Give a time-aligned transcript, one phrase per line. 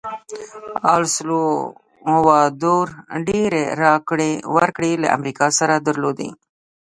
[0.97, 2.85] السلوادور
[3.27, 6.29] ډېرې راکړې ورکړې له امریکا سره درلودې.